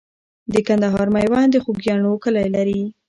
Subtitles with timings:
[0.53, 2.81] د کندهار میوند د خوګیاڼیو کلی لري.